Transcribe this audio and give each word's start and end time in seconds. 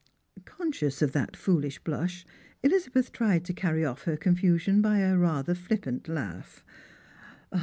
Conscious 0.45 1.03
of 1.03 1.11
that 1.11 1.35
foolish 1.37 1.77
blush, 1.77 2.25
Elizabeth 2.63 3.11
tried 3.11 3.45
to 3.45 3.53
carry 3.53 3.85
o.'T 3.85 4.05
her 4.05 4.17
confusion 4.17 4.81
by 4.81 4.97
a 4.97 5.15
rather 5.15 5.53
flippant 5.53 6.07
laugh. 6.07 6.65